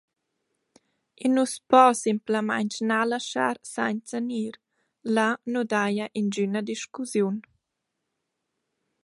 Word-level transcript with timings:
I 1.25 1.27
nu’s 1.33 1.53
po 1.69 1.83
simplamaing 2.03 2.73
na 2.89 2.97
laschar 3.09 3.55
sainza 3.73 4.19
gnir, 4.25 4.55
là 5.15 5.27
nu 5.51 5.61
daja 5.71 6.05
ingüna 6.19 6.61
discussiun. 6.71 7.35